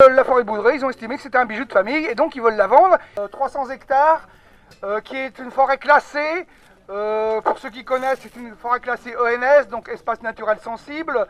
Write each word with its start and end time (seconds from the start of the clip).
La 0.00 0.22
forêt 0.22 0.44
Boudré, 0.44 0.76
ils 0.76 0.84
ont 0.84 0.90
estimé 0.90 1.16
que 1.16 1.22
c'était 1.22 1.38
un 1.38 1.44
bijou 1.44 1.64
de 1.64 1.72
famille 1.72 2.06
et 2.06 2.14
donc 2.14 2.36
ils 2.36 2.40
veulent 2.40 2.54
la 2.54 2.68
vendre. 2.68 2.98
300 3.32 3.70
hectares, 3.70 4.28
qui 5.02 5.16
est 5.16 5.36
une 5.40 5.50
forêt 5.50 5.78
classée. 5.78 6.46
pour 6.86 7.58
ceux 7.58 7.70
qui 7.70 7.84
connaissent, 7.84 8.20
c'est 8.22 8.36
une 8.36 8.54
forêt 8.54 8.78
classée 8.78 9.16
ONS, 9.16 9.66
donc 9.68 9.88
espace 9.88 10.22
naturel 10.22 10.58
sensible. 10.60 11.26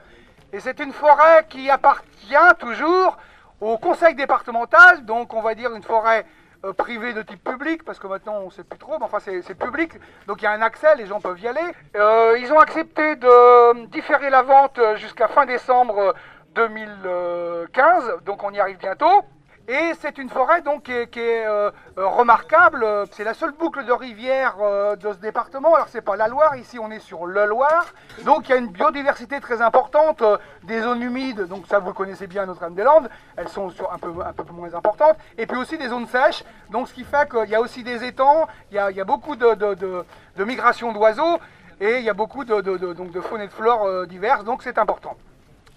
Et 0.52 0.60
c'est 0.60 0.80
une 0.80 0.92
forêt 0.92 1.46
qui 1.48 1.70
appartient 1.70 2.54
toujours 2.58 3.16
au 3.62 3.78
conseil 3.78 4.14
départemental, 4.14 5.06
donc 5.06 5.32
on 5.32 5.40
va 5.40 5.54
dire 5.54 5.74
une 5.74 5.82
forêt 5.82 6.26
euh, 6.66 6.74
privée 6.74 7.14
de 7.14 7.22
type 7.22 7.42
public, 7.42 7.84
parce 7.84 7.98
que 7.98 8.06
maintenant 8.06 8.40
on 8.42 8.46
ne 8.46 8.50
sait 8.50 8.64
plus 8.64 8.78
trop, 8.78 8.98
mais 8.98 9.04
enfin 9.04 9.18
c'est 9.20 9.54
public, 9.54 9.92
donc 10.26 10.42
il 10.42 10.44
y 10.44 10.46
a 10.46 10.50
un 10.50 10.60
accès, 10.60 10.94
les 10.96 11.06
gens 11.06 11.20
peuvent 11.20 11.40
y 11.40 11.48
aller. 11.48 11.74
Euh, 11.96 12.36
ils 12.38 12.52
ont 12.52 12.58
accepté 12.58 13.16
de 13.16 13.86
différer 13.86 14.28
la 14.28 14.42
vente 14.42 14.78
jusqu'à 14.96 15.28
fin 15.28 15.46
décembre 15.46 16.14
2015, 16.54 18.24
donc 18.24 18.42
on 18.42 18.50
y 18.52 18.60
arrive 18.60 18.78
bientôt. 18.78 19.24
Et 19.70 19.92
c'est 20.00 20.16
une 20.16 20.30
forêt 20.30 20.62
donc 20.62 20.84
qui 20.84 20.92
est, 21.20 21.46
euh, 21.46 21.70
euh, 21.98 22.06
remarquable. 22.06 22.86
C'est 23.12 23.22
la 23.22 23.34
seule 23.34 23.52
boucle 23.52 23.84
de 23.84 23.92
rivière 23.92 24.56
euh, 24.62 24.96
de 24.96 25.12
ce 25.12 25.18
département. 25.18 25.74
Alors 25.74 25.88
c'est 25.88 26.00
pas 26.00 26.16
la 26.16 26.26
Loire, 26.26 26.56
ici 26.56 26.78
on 26.78 26.90
est 26.90 27.00
sur 27.00 27.26
le 27.26 27.44
Loire. 27.44 27.84
Donc 28.24 28.48
il 28.48 28.52
y 28.52 28.54
a 28.54 28.56
une 28.56 28.68
biodiversité 28.68 29.40
très 29.40 29.60
importante, 29.60 30.24
des 30.62 30.80
zones 30.80 31.02
humides, 31.02 31.42
donc 31.48 31.66
ça 31.66 31.80
vous 31.80 31.92
connaissez 31.92 32.26
bien 32.26 32.46
Notre-Dame-des-Landes, 32.46 33.10
elles 33.36 33.48
sont 33.48 33.70
un, 33.92 33.98
peu, 33.98 34.14
un 34.24 34.32
peu 34.32 34.50
moins 34.54 34.72
importantes. 34.74 35.18
Et 35.36 35.44
puis 35.44 35.58
aussi 35.58 35.76
des 35.76 35.88
zones 35.88 36.06
sèches, 36.06 36.44
donc 36.70 36.88
ce 36.88 36.94
qui 36.94 37.04
fait 37.04 37.28
qu'il 37.28 37.50
y 37.50 37.54
a 37.54 37.60
aussi 37.60 37.82
des 37.82 38.04
étangs, 38.04 38.48
il 38.70 38.76
y 38.76 38.78
a, 38.78 39.04
beaucoup 39.04 39.36
de, 39.36 39.52
de, 39.52 39.74
de, 39.74 40.44
migration 40.44 40.94
d'oiseaux 40.94 41.38
et 41.78 41.98
il 41.98 42.04
y 42.04 42.10
a 42.10 42.14
beaucoup 42.14 42.46
de, 42.46 42.62
de 42.62 43.20
faune 43.20 43.42
et 43.42 43.46
de 43.48 43.52
flore 43.52 44.06
diverses, 44.06 44.44
donc 44.44 44.62
c'est 44.62 44.78
important. 44.78 45.14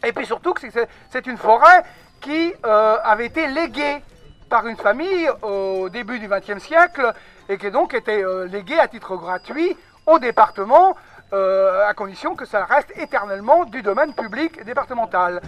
Et 0.04 0.14
puis 0.14 0.26
surtout 0.26 0.54
que 0.54 0.62
c'est 1.10 1.28
une 1.28 1.38
forêt 1.38 1.84
qui 2.22 2.54
euh, 2.66 2.98
avait 3.04 3.26
été 3.26 3.48
léguée 3.48 4.02
par 4.50 4.68
une 4.68 4.78
famille 4.78 5.30
au 5.42 5.90
début 5.90 6.20
du 6.20 6.28
XXe 6.28 6.62
siècle 6.62 7.14
et 7.50 7.58
qui 7.58 7.72
donc 7.72 7.94
était 7.94 8.24
euh, 8.24 8.46
léguée 8.48 8.80
à 8.80 8.88
titre 8.88 9.16
gratuit 9.16 9.76
au 10.06 10.20
département 10.20 10.96
euh, 11.34 11.88
à 11.88 11.94
condition 11.94 12.36
que 12.36 12.46
ça 12.46 12.66
reste 12.66 12.92
éternellement 12.98 13.66
du 13.66 13.82
domaine 13.82 14.14
public 14.14 14.64
départemental. 14.64 15.42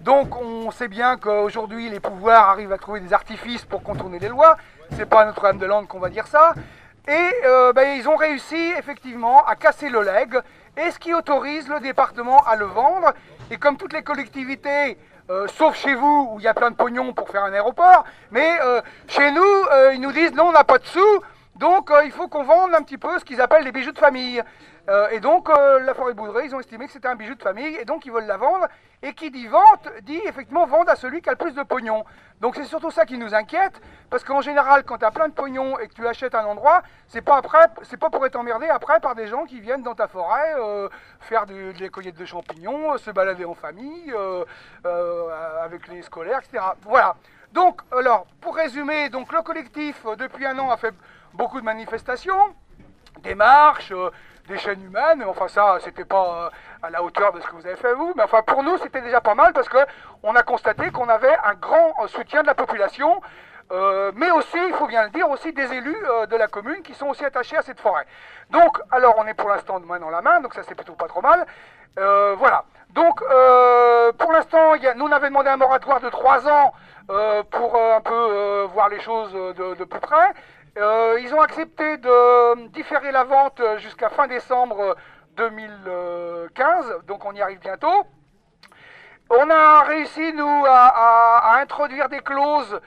Donc 0.00 0.36
on 0.36 0.70
sait 0.70 0.88
bien 0.88 1.16
qu'aujourd'hui 1.16 1.90
les 1.90 2.00
pouvoirs 2.00 2.50
arrivent 2.50 2.72
à 2.72 2.78
trouver 2.78 3.00
des 3.00 3.12
artifices 3.12 3.64
pour 3.64 3.82
contourner 3.82 4.18
les 4.18 4.28
lois. 4.28 4.56
C'est 4.92 5.06
pas 5.06 5.24
Notre-Dame-de-Lande 5.24 5.88
qu'on 5.88 5.98
va 5.98 6.10
dire 6.10 6.26
ça. 6.26 6.54
Et 7.08 7.30
ben, 7.74 7.96
ils 7.96 8.08
ont 8.08 8.16
réussi 8.16 8.72
effectivement 8.76 9.44
à 9.44 9.54
casser 9.54 9.88
le 9.88 10.02
legs, 10.02 10.40
et 10.76 10.90
ce 10.90 10.98
qui 10.98 11.14
autorise 11.14 11.68
le 11.68 11.78
département 11.78 12.42
à 12.44 12.56
le 12.56 12.64
vendre. 12.64 13.12
Et 13.50 13.58
comme 13.58 13.76
toutes 13.76 13.92
les 13.92 14.02
collectivités 14.02 14.98
euh, 15.28 15.48
sauf 15.48 15.76
chez 15.76 15.94
vous 15.94 16.30
où 16.32 16.38
il 16.38 16.44
y 16.44 16.48
a 16.48 16.54
plein 16.54 16.70
de 16.70 16.76
pognon 16.76 17.12
pour 17.12 17.28
faire 17.28 17.42
un 17.42 17.52
aéroport, 17.52 18.04
mais 18.30 18.58
euh, 18.62 18.80
chez 19.08 19.32
nous, 19.32 19.42
euh, 19.42 19.92
ils 19.92 20.00
nous 20.00 20.12
disent 20.12 20.32
non, 20.34 20.44
on 20.44 20.52
n'a 20.52 20.62
pas 20.62 20.78
de 20.78 20.86
sous, 20.86 21.20
donc 21.56 21.90
il 22.04 22.12
faut 22.12 22.28
qu'on 22.28 22.44
vende 22.44 22.72
un 22.74 22.82
petit 22.82 22.98
peu 22.98 23.18
ce 23.18 23.24
qu'ils 23.24 23.40
appellent 23.40 23.64
les 23.64 23.72
bijoux 23.72 23.90
de 23.90 23.98
famille. 23.98 24.40
Et 25.10 25.20
donc 25.20 25.48
la 25.48 25.94
forêt 25.94 26.14
Boudré, 26.14 26.44
ils 26.46 26.54
ont 26.54 26.60
estimé 26.60 26.86
que 26.86 26.92
c'était 26.92 27.08
un 27.08 27.16
bijou 27.16 27.34
de 27.34 27.42
famille, 27.42 27.76
et 27.76 27.84
donc 27.84 28.06
ils 28.06 28.12
veulent 28.12 28.26
la 28.26 28.36
vendre. 28.36 28.66
Et 29.02 29.12
qui 29.12 29.30
dit 29.30 29.46
vente, 29.46 29.88
dit 30.02 30.20
effectivement 30.24 30.66
vendre 30.66 30.90
à 30.90 30.96
celui 30.96 31.20
qui 31.20 31.28
a 31.28 31.32
le 31.32 31.38
plus 31.38 31.54
de 31.54 31.62
pognon. 31.62 32.04
Donc 32.40 32.56
c'est 32.56 32.64
surtout 32.64 32.90
ça 32.90 33.04
qui 33.04 33.18
nous 33.18 33.34
inquiète, 33.34 33.80
parce 34.10 34.24
qu'en 34.24 34.40
général, 34.40 34.84
quand 34.84 34.98
tu 34.98 35.04
as 35.04 35.10
plein 35.10 35.28
de 35.28 35.34
pognon 35.34 35.78
et 35.78 35.88
que 35.88 35.94
tu 35.94 36.06
achètes 36.06 36.34
un 36.34 36.44
endroit, 36.44 36.82
c'est 37.06 37.20
pas 37.20 37.36
après, 37.36 37.66
pas 38.00 38.10
pour 38.10 38.24
être 38.24 38.36
emmerdé 38.36 38.68
après 38.68 38.98
par 39.00 39.14
des 39.14 39.26
gens 39.26 39.44
qui 39.44 39.60
viennent 39.60 39.82
dans 39.82 39.94
ta 39.94 40.08
forêt 40.08 40.54
faire 41.20 41.46
des 41.46 41.90
cueillettes 41.90 42.18
de 42.18 42.24
champignons, 42.24 42.96
se 42.96 43.10
balader 43.10 43.44
en 43.44 43.54
famille, 43.54 44.14
avec 45.62 45.88
les 45.88 46.02
scolaires, 46.02 46.40
etc. 46.42 46.64
Voilà. 46.82 47.16
Donc, 47.52 47.80
alors, 47.90 48.26
pour 48.40 48.56
résumer, 48.56 49.08
donc 49.08 49.32
le 49.32 49.40
collectif, 49.40 50.04
euh, 50.04 50.16
depuis 50.16 50.44
un 50.44 50.58
an, 50.58 50.70
a 50.70 50.76
fait 50.76 50.94
beaucoup 51.32 51.58
de 51.58 51.64
manifestations, 51.64 52.54
des 53.18 53.34
marches, 53.34 53.92
euh, 53.92 54.10
des 54.48 54.58
chaînes 54.58 54.82
humaines. 54.82 55.24
Enfin, 55.26 55.48
ça, 55.48 55.78
c'était 55.80 56.04
pas 56.04 56.46
euh, 56.46 56.50
à 56.82 56.90
la 56.90 57.02
hauteur 57.02 57.32
de 57.32 57.40
ce 57.40 57.46
que 57.46 57.54
vous 57.54 57.66
avez 57.66 57.76
fait 57.76 57.94
vous, 57.94 58.12
mais 58.16 58.22
enfin, 58.22 58.42
pour 58.42 58.62
nous, 58.62 58.78
c'était 58.78 59.00
déjà 59.00 59.20
pas 59.20 59.34
mal 59.34 59.52
parce 59.52 59.68
que 59.68 59.78
on 60.22 60.34
a 60.34 60.42
constaté 60.42 60.90
qu'on 60.90 61.08
avait 61.08 61.36
un 61.44 61.54
grand 61.54 62.06
soutien 62.08 62.42
de 62.42 62.46
la 62.46 62.54
population. 62.54 63.20
mais 64.14 64.30
aussi, 64.30 64.58
il 64.68 64.74
faut 64.74 64.86
bien 64.86 65.02
le 65.04 65.10
dire, 65.10 65.28
aussi 65.28 65.52
des 65.52 65.72
élus 65.72 66.02
de 66.30 66.36
la 66.36 66.46
commune 66.46 66.82
qui 66.82 66.94
sont 66.94 67.08
aussi 67.08 67.24
attachés 67.24 67.56
à 67.56 67.62
cette 67.62 67.80
forêt. 67.80 68.06
Donc, 68.50 68.80
alors, 68.92 69.14
on 69.18 69.26
est 69.26 69.34
pour 69.34 69.48
l'instant 69.48 69.80
de 69.80 69.86
main 69.86 69.98
dans 69.98 70.10
la 70.10 70.22
main, 70.22 70.40
donc 70.40 70.54
ça 70.54 70.62
c'est 70.62 70.76
plutôt 70.76 70.94
pas 70.94 71.08
trop 71.08 71.20
mal. 71.20 71.44
voilà. 71.96 72.64
Donc, 72.96 73.20
euh, 73.20 74.10
pour 74.12 74.32
l'instant, 74.32 74.72
nous 74.96 75.04
on 75.04 75.12
avait 75.12 75.28
demandé 75.28 75.50
un 75.50 75.58
moratoire 75.58 76.00
de 76.00 76.08
3 76.08 76.48
ans 76.48 76.72
euh, 77.10 77.42
pour 77.42 77.76
euh, 77.76 77.96
un 77.98 78.00
peu 78.00 78.62
voir 78.72 78.88
les 78.88 79.00
choses 79.00 79.34
de, 79.34 79.84
plus 79.84 80.00
près. 80.00 80.32
ils 81.20 81.30
ont 81.34 81.42
accepté 81.42 81.98
de 81.98 82.68
différer 82.68 83.12
la 83.12 83.24
vente 83.24 83.60
jusqu'à 83.76 84.08
fin 84.08 84.26
décembre 84.26 84.96
2015, 85.36 87.00
donc 87.06 87.26
on 87.26 87.32
y 87.32 87.42
arrive 87.42 87.60
bientôt. 87.60 88.06
On 89.28 89.50
a 89.50 89.82
réussi, 89.82 90.32
nous, 90.32 90.64
à, 90.66 91.58
introduire 91.60 92.08
des 92.08 92.20
clauses 92.20 92.80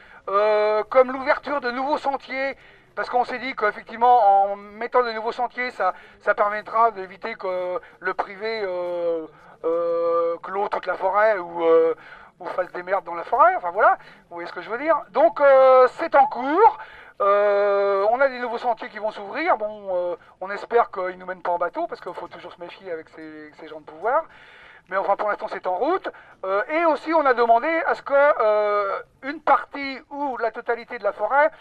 comme 0.89 1.11
l'ouverture 1.11 1.61
de 1.61 1.69
nouveaux 1.69 1.99
sentiers 1.99 2.57
parce 2.95 3.09
qu'on 3.09 3.23
s'est 3.23 3.39
dit 3.39 3.55
qu'effectivement, 3.55 4.17
en 4.43 4.55
mettant 4.55 5.03
de 5.03 5.11
nouveaux 5.11 5.31
sentiers, 5.31 5.69
ça, 5.71 5.93
ça 6.19 6.33
permettra 6.33 6.91
d'éviter 6.91 7.35
que 7.35 7.79
le 7.99 8.13
privé 8.13 8.65
clos 10.41 10.69
toute 10.69 10.85
la 10.85 10.95
forêt 10.95 11.37
ou, 11.37 11.63
euh, 11.63 11.95
ou 12.39 12.45
fasse 12.47 12.71
des 12.71 12.83
merdes 12.83 13.05
dans 13.05 13.15
la 13.15 13.23
forêt. 13.23 13.55
Enfin 13.55 13.71
voilà, 13.71 13.97
vous 14.29 14.35
voyez 14.35 14.47
ce 14.47 14.53
que 14.53 14.61
je 14.61 14.69
veux 14.69 14.77
dire. 14.77 15.01
Donc 15.11 15.39
euh, 15.41 15.87
c'est 15.99 16.15
en 16.15 16.25
cours. 16.27 16.77
on 17.19 18.19
a 18.21 18.29
des 18.29 18.39
nouveaux 18.39 18.57
sentiers 18.57 18.89
qui 18.89 18.99
vont 18.99 19.11
s'ouvrir. 19.11 19.57
Bon, 19.57 20.17
on 20.41 20.49
espère 20.51 20.91
qu'ils 20.91 21.17
nous 21.17 21.25
mènent 21.25 21.41
pas 21.41 21.51
en 21.51 21.57
bateau 21.57 21.87
parce 21.87 22.01
qu'il 22.01 22.13
faut 22.13 22.27
toujours 22.27 22.53
se 22.53 22.61
méfier 22.61 22.91
avec 22.91 23.09
ces, 23.09 23.67
gens 23.67 23.79
de 23.79 23.85
pouvoir. 23.85 24.23
Mais 24.89 24.97
enfin, 24.97 25.15
pour 25.15 25.29
l'instant, 25.29 25.47
c'est 25.49 25.67
en 25.67 25.75
route. 25.75 26.09
et 26.69 26.85
aussi, 26.85 27.13
on 27.13 27.23
a 27.25 27.35
demandé 27.35 27.67
à 27.85 27.93
ce 27.93 28.01
que 28.01 29.27
une 29.27 29.41
partie 29.41 29.99
ou 30.09 30.37
la 30.37 30.51
totalité 30.51 30.97
de 30.97 31.03
la 31.03 31.11
forêt 31.11 31.51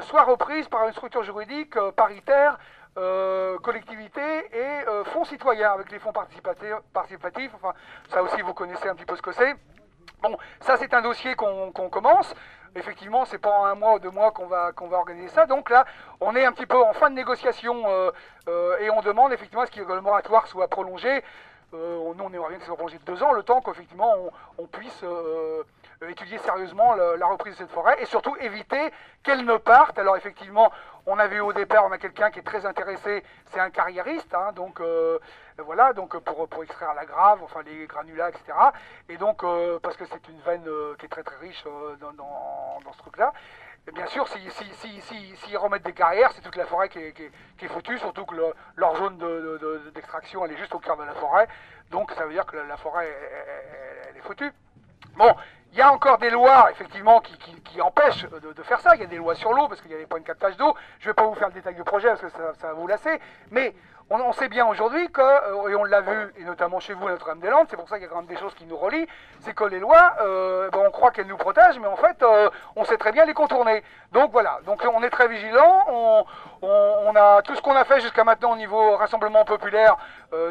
soit 0.00 0.22
reprise 0.22 0.68
par 0.68 0.86
une 0.86 0.92
structure 0.92 1.22
juridique 1.22 1.78
paritaire 1.92 2.58
euh, 2.98 3.58
collectivités 3.60 4.20
et 4.52 4.86
euh, 4.86 5.02
fonds 5.04 5.24
citoyens 5.24 5.72
avec 5.72 5.90
les 5.90 5.98
fonds 5.98 6.12
participatifs. 6.12 7.50
Enfin, 7.54 7.72
ça 8.10 8.22
aussi, 8.22 8.42
vous 8.42 8.52
connaissez 8.52 8.86
un 8.86 8.94
petit 8.94 9.06
peu 9.06 9.16
ce 9.16 9.22
que 9.22 9.32
c'est. 9.32 9.54
Bon, 10.20 10.36
ça, 10.60 10.76
c'est 10.76 10.92
un 10.92 11.00
dossier 11.00 11.34
qu'on 11.34 11.70
commence. 11.72 12.34
Effectivement, 12.74 13.24
c'est 13.24 13.38
pas 13.38 13.50
en 13.50 13.64
un 13.64 13.74
mois 13.74 13.94
ou 13.94 13.98
deux 13.98 14.10
mois 14.10 14.30
qu'on 14.30 14.46
va, 14.46 14.72
va 14.76 14.96
organiser 14.98 15.28
ça. 15.28 15.46
Donc 15.46 15.70
là, 15.70 15.86
on 16.20 16.36
est 16.36 16.44
un 16.44 16.52
petit 16.52 16.66
peu 16.66 16.82
en 16.82 16.92
fin 16.92 17.08
de 17.08 17.14
négociation 17.14 17.82
euh, 17.86 18.78
et 18.78 18.90
on 18.90 19.00
demande 19.00 19.32
effectivement 19.32 19.62
à 19.62 19.66
ce 19.66 19.70
que 19.70 19.80
le 19.80 20.00
moratoire 20.02 20.46
soit 20.46 20.68
prolongé. 20.68 21.24
nous, 21.72 21.78
on 21.78 22.32
aimerait 22.32 22.50
bien 22.50 22.58
que 22.58 22.64
ça 22.64 22.66
soit 22.66 22.76
prolongé 22.76 22.98
de 22.98 23.04
deux 23.04 23.22
ans, 23.22 23.32
le 23.32 23.42
temps 23.42 23.62
qu'effectivement 23.62 24.14
on, 24.58 24.66
puisse 24.66 25.02
étudier 26.10 26.38
sérieusement 26.38 26.94
la, 26.94 27.26
reprise 27.26 27.54
de 27.54 27.58
cette 27.58 27.70
forêt 27.70 27.96
et 28.00 28.06
surtout 28.06 28.36
éviter 28.40 28.92
qu'elle 29.22 29.44
ne 29.44 29.56
parte. 29.56 29.98
Alors 29.98 30.16
effectivement, 30.16 30.72
on 31.06 31.18
a 31.18 31.26
vu 31.26 31.40
au 31.40 31.52
départ, 31.52 31.84
on 31.86 31.92
a 31.92 31.98
quelqu'un 31.98 32.30
qui 32.30 32.38
est 32.38 32.44
très 32.44 32.64
intéressé, 32.66 33.24
c'est 33.46 33.60
un 33.60 33.70
carriériste, 33.70 34.32
hein, 34.34 34.52
donc 34.52 34.80
euh, 34.80 35.18
voilà, 35.58 35.92
donc 35.92 36.16
pour, 36.18 36.48
pour 36.48 36.62
extraire 36.62 36.94
la 36.94 37.04
grave, 37.04 37.40
enfin 37.42 37.62
les 37.62 37.86
granulats, 37.86 38.28
etc. 38.28 38.52
Et 39.08 39.16
donc, 39.16 39.42
euh, 39.42 39.78
parce 39.80 39.96
que 39.96 40.04
c'est 40.04 40.28
une 40.28 40.40
veine 40.40 40.66
euh, 40.66 40.94
qui 40.98 41.06
est 41.06 41.08
très 41.08 41.22
très 41.22 41.36
riche 41.36 41.64
dans, 42.00 42.92
ce 42.92 42.98
truc-là. 42.98 43.32
Bien 43.92 44.06
sûr, 44.06 44.28
s'ils 44.28 44.52
si, 44.52 45.00
si, 45.00 45.36
si, 45.36 45.56
remettent 45.56 45.82
des 45.82 45.92
carrières, 45.92 46.30
c'est 46.32 46.40
toute 46.40 46.54
la 46.54 46.66
forêt 46.66 46.88
qui 46.88 47.00
est, 47.00 47.68
foutue, 47.68 47.98
surtout 47.98 48.24
que 48.24 48.36
leur 48.76 48.96
zone 48.96 49.18
d'extraction, 49.92 50.44
elle 50.44 50.52
est 50.52 50.56
juste 50.56 50.74
au 50.74 50.78
cœur 50.78 50.96
de 50.96 51.02
la 51.02 51.14
forêt. 51.14 51.48
Donc 51.90 52.12
ça 52.12 52.24
veut 52.24 52.32
dire 52.32 52.46
que 52.46 52.56
la, 52.56 52.76
forêt, 52.76 53.12
elle 54.08 54.16
est 54.16 54.20
foutue. 54.20 54.52
Bon, 55.16 55.34
il 55.72 55.78
y 55.78 55.80
a 55.80 55.90
encore 55.90 56.18
des 56.18 56.28
lois, 56.28 56.70
effectivement, 56.70 57.20
qui, 57.20 57.80
empêchent 57.80 58.26
de, 58.26 58.62
faire 58.62 58.80
ça. 58.80 58.94
Il 58.94 59.00
y 59.00 59.04
a 59.04 59.06
des 59.06 59.16
lois 59.16 59.34
sur 59.34 59.54
l'eau, 59.54 59.68
parce 59.68 59.80
qu'il 59.80 59.90
y 59.90 59.94
a 59.94 59.98
des 59.98 60.06
points 60.06 60.20
de 60.20 60.26
captage 60.26 60.56
d'eau. 60.58 60.74
Je 61.00 61.06
ne 61.06 61.10
vais 61.10 61.14
pas 61.14 61.24
vous 61.24 61.34
faire 61.34 61.48
le 61.48 61.54
détail 61.54 61.74
du 61.74 61.82
projet, 61.82 62.08
parce 62.08 62.20
que 62.20 62.28
ça, 62.28 62.66
va 62.66 62.72
vous 62.74 62.86
lasser. 62.86 63.18
Mais 63.50 63.74
on, 64.10 64.32
sait 64.32 64.48
bien 64.48 64.66
aujourd'hui 64.66 65.10
que, 65.10 65.20
euh, 65.20 65.68
et 65.68 65.74
on 65.74 65.84
l'a 65.84 66.00
vu, 66.00 66.32
et 66.38 66.44
notamment 66.44 66.80
chez 66.80 66.94
vous 66.94 67.08
Notre-Dame-des-Landes, 67.08 67.66
c'est 67.70 67.76
pour 67.76 67.88
ça 67.88 67.96
qu'il 67.96 68.04
y 68.04 68.06
a 68.06 68.10
quand 68.10 68.18
même 68.18 68.26
des 68.26 68.36
choses 68.36 68.54
qui 68.54 68.66
nous 68.66 68.76
relient, 68.76 69.06
c'est 69.40 69.54
que 69.54 69.64
les 69.64 69.78
lois, 69.78 70.14
euh, 70.20 70.70
ben, 70.70 70.80
on 70.86 70.90
croit 70.90 71.10
qu'elles 71.10 71.26
nous 71.26 71.36
protègent, 71.36 71.78
mais 71.78 71.88
en 71.88 71.96
fait, 71.96 72.22
euh, 72.22 72.50
on 72.76 72.84
sait 72.84 72.96
très 72.96 73.12
bien 73.12 73.24
les 73.24 73.34
contourner. 73.34 73.82
Donc 74.12 74.32
voilà, 74.32 74.60
donc 74.66 74.86
on 74.92 75.02
est 75.02 75.10
très 75.10 75.28
vigilant, 75.28 75.86
on, 76.62 77.16
a 77.16 77.42
tout 77.42 77.54
ce 77.54 77.62
qu'on 77.62 77.76
a 77.76 77.84
fait 77.84 78.00
jusqu'à 78.00 78.24
maintenant 78.24 78.52
au 78.52 78.56
niveau 78.56 78.96
rassemblement 78.96 79.44
populaire. 79.44 79.96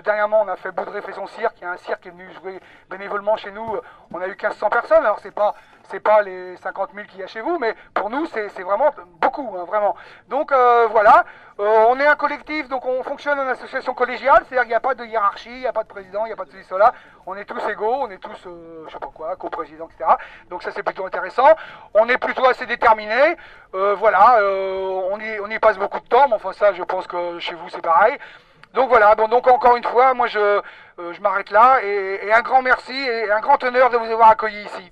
Dernièrement, 0.03 0.41
on 0.41 0.47
a 0.47 0.55
fait 0.55 0.71
Boudré 0.71 1.01
fait 1.01 1.13
son 1.13 1.25
cirque. 1.25 1.55
Il 1.59 1.63
y 1.63 1.65
a 1.65 1.71
un 1.71 1.77
cirque 1.77 2.01
qui 2.01 2.09
est 2.09 2.11
venu 2.11 2.29
jouer 2.33 2.59
bénévolement 2.89 3.35
chez 3.35 3.51
nous. 3.51 3.79
On 4.13 4.21
a 4.21 4.27
eu 4.27 4.31
1500 4.31 4.69
personnes. 4.69 5.03
Alors 5.03 5.19
c'est 5.19 5.33
pas 5.33 5.55
c'est 5.91 5.99
pas 5.99 6.21
les 6.21 6.55
50 6.57 6.91
000 6.93 7.07
qu'il 7.07 7.19
y 7.19 7.23
a 7.23 7.27
chez 7.27 7.41
vous, 7.41 7.57
mais 7.59 7.75
pour 7.93 8.09
nous, 8.09 8.25
c'est 8.27 8.47
vraiment 8.61 8.91
hein, 9.39 9.65
vraiment. 9.65 9.95
Donc 10.27 10.51
euh, 10.51 10.87
voilà, 10.91 11.25
euh, 11.59 11.85
on 11.89 11.99
est 11.99 12.07
un 12.07 12.15
collectif, 12.15 12.67
donc 12.67 12.85
on 12.85 13.03
fonctionne 13.03 13.39
en 13.39 13.47
association 13.47 13.93
collégiale, 13.93 14.43
c'est-à-dire 14.47 14.61
qu'il 14.61 14.69
n'y 14.69 14.75
a 14.75 14.79
pas 14.79 14.95
de 14.95 15.05
hiérarchie, 15.05 15.49
il 15.49 15.59
n'y 15.59 15.67
a 15.67 15.73
pas 15.73 15.83
de 15.83 15.87
président, 15.87 16.25
il 16.25 16.29
n'y 16.29 16.33
a 16.33 16.35
pas 16.35 16.45
de 16.45 16.51
ceci, 16.51 16.63
cela. 16.65 16.93
On 17.25 17.35
est 17.35 17.45
tous 17.45 17.61
égaux, 17.69 17.95
on 18.01 18.09
est 18.09 18.17
tous, 18.17 18.47
euh, 18.47 18.85
je 18.87 18.93
sais 18.93 18.99
pas 18.99 19.11
quoi, 19.13 19.35
co-président, 19.35 19.87
etc. 19.87 20.11
Donc 20.49 20.63
ça, 20.63 20.71
c'est 20.71 20.83
plutôt 20.83 21.05
intéressant. 21.05 21.47
On 21.93 22.07
est 22.07 22.17
plutôt 22.17 22.45
assez 22.45 22.65
déterminé. 22.65 23.35
voilà, 23.73 24.39
on 24.41 25.19
y, 25.19 25.39
on 25.39 25.49
y 25.49 25.59
passe 25.59 25.77
beaucoup 25.77 25.99
de 25.99 26.07
temps, 26.07 26.27
mais 26.27 26.35
enfin 26.35 26.53
ça, 26.53 26.73
je 26.73 26.83
pense 26.83 27.07
que 27.07 27.39
chez 27.39 27.55
vous, 27.55 27.69
c'est 27.69 27.81
pareil. 27.81 28.17
Donc 28.73 28.89
voilà, 28.89 29.15
bon, 29.15 29.27
donc 29.27 29.47
encore 29.47 29.75
une 29.75 29.83
fois, 29.83 30.13
moi 30.13 30.27
je, 30.27 30.61
je 30.97 31.21
m'arrête 31.21 31.51
là 31.51 31.79
et, 31.83 32.21
et, 32.23 32.33
un 32.33 32.41
grand 32.41 32.61
merci 32.61 32.95
et 32.95 33.29
un 33.29 33.41
grand 33.41 33.61
honneur 33.63 33.89
de 33.89 33.97
vous 33.97 34.09
avoir 34.09 34.29
accueillis 34.29 34.63
ici. 34.63 34.91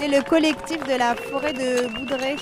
C'était 0.00 0.16
le 0.16 0.22
collectif 0.22 0.82
de 0.86 0.94
la 0.94 1.14
forêt 1.14 1.52
de 1.52 1.86
Boudray. 1.88 2.36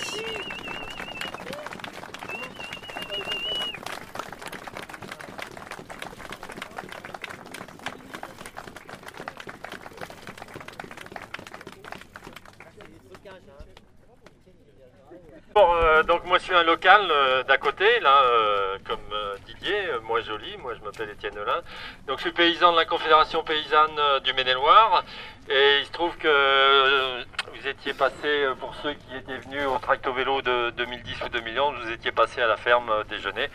Bon, 15.53 15.75
euh, 15.75 16.05
donc 16.05 16.25
moi 16.27 16.39
je 16.39 16.45
suis 16.45 16.55
un 16.55 16.63
local 16.63 17.01
euh, 17.11 17.43
d'à 17.43 17.59
côté, 17.59 17.99
là, 17.99 18.23
euh, 18.23 18.79
comme 18.87 19.01
Didier, 19.47 19.81
moi 20.05 20.21
joli, 20.21 20.57
moi 20.59 20.75
je 20.79 20.85
m'appelle 20.85 21.11
Étienne 21.11 21.35
Lin. 21.35 21.63
Donc 22.07 22.19
je 22.19 22.23
suis 22.23 22.33
paysan 22.33 22.71
de 22.71 22.77
la 22.77 22.85
Confédération 22.85 23.43
paysanne 23.43 23.99
du 24.23 24.33
Maine-et-Loire. 24.33 25.03
Et 25.51 25.79
il 25.81 25.87
se 25.87 25.93
trouve 25.93 26.17
que 26.19 27.25
étiez 27.81 27.95
passé, 27.95 28.47
pour 28.59 28.75
ceux 28.77 28.93
qui 28.95 29.17
étaient 29.17 29.39
venus 29.39 29.67
au 29.67 29.79
tracto 29.79 30.13
vélo 30.13 30.43
de 30.43 30.71
2010 30.71 31.23
ou 31.25 31.29
2011, 31.29 31.75
vous 31.85 31.93
étiez 31.93 32.11
passé 32.11 32.43
à 32.43 32.47
la 32.47 32.57
ferme 32.57 32.91
déjeuner. 33.09 33.49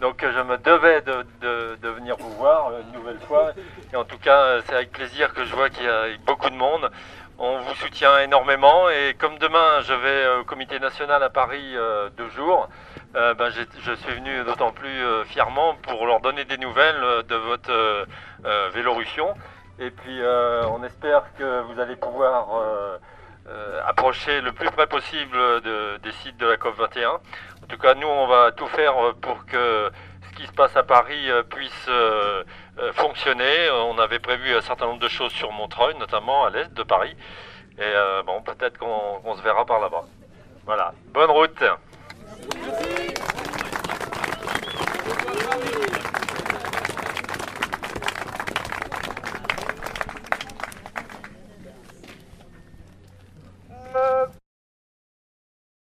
Donc 0.00 0.22
je 0.22 0.42
me 0.42 0.56
devais 0.58 1.02
de, 1.02 1.88
venir 1.88 2.16
vous 2.18 2.32
voir 2.34 2.70
une 2.80 2.92
nouvelle 2.92 3.18
fois. 3.20 3.52
Et 3.92 3.96
en 3.96 4.04
tout 4.04 4.18
cas, 4.18 4.60
c'est 4.62 4.74
avec 4.74 4.92
plaisir 4.92 5.34
que 5.34 5.44
je 5.44 5.54
vois 5.54 5.68
qu'il 5.68 5.84
y 5.84 5.88
a 5.88 6.06
beaucoup 6.24 6.48
de 6.48 6.54
monde. 6.54 6.90
On 7.38 7.58
vous 7.58 7.74
soutient 7.74 8.18
énormément 8.18 8.88
et 8.88 9.14
comme 9.18 9.38
demain 9.38 9.80
je 9.82 9.92
vais 9.92 10.40
au 10.40 10.44
comité 10.44 10.80
national 10.80 11.22
à 11.22 11.30
Paris 11.30 11.76
euh, 11.76 12.08
deux 12.16 12.28
jours, 12.30 12.68
euh, 13.14 13.32
ben, 13.34 13.48
je 13.50 13.92
suis 13.94 14.12
venu 14.12 14.42
d'autant 14.42 14.72
plus 14.72 14.88
euh, 14.88 15.24
fièrement 15.24 15.76
pour 15.82 16.04
leur 16.04 16.20
donner 16.20 16.44
des 16.44 16.58
nouvelles 16.58 17.00
de 17.28 17.36
votre 17.36 18.06
Vélorussion. 18.72 19.34
Et 19.78 19.90
puis 19.90 20.20
on 20.68 20.82
espère 20.82 21.22
que 21.38 21.60
vous 21.62 21.78
allez 21.78 21.96
pouvoir 21.96 22.48
approcher 23.86 24.40
le 24.40 24.52
plus 24.52 24.70
près 24.70 24.86
possible 24.86 25.36
des 25.62 26.12
sites 26.22 26.36
de 26.36 26.46
la 26.46 26.56
COP21. 26.56 27.06
En 27.06 27.66
tout 27.68 27.78
cas, 27.78 27.94
nous 27.94 28.06
on 28.06 28.26
va 28.26 28.52
tout 28.52 28.66
faire 28.66 28.94
pour 29.20 29.46
que 29.46 29.90
ce 30.28 30.36
qui 30.36 30.46
se 30.46 30.52
passe 30.52 30.76
à 30.76 30.82
Paris 30.82 31.28
puisse 31.50 31.88
euh, 32.78 32.92
fonctionner. 32.92 33.70
On 33.70 33.98
avait 33.98 34.20
prévu 34.20 34.54
un 34.54 34.60
certain 34.60 34.86
nombre 34.86 35.00
de 35.00 35.08
choses 35.08 35.32
sur 35.32 35.50
Montreuil, 35.52 35.96
notamment 35.98 36.44
à 36.44 36.50
l'est 36.50 36.72
de 36.72 36.82
Paris. 36.82 37.16
Et 37.76 37.82
euh, 37.82 38.22
bon, 38.22 38.40
peut-être 38.42 38.78
qu'on 38.78 39.34
se 39.36 39.42
verra 39.42 39.64
par 39.66 39.80
là-bas. 39.80 40.04
Voilà. 40.64 40.92
Bonne 41.12 41.30
route. 41.30 41.62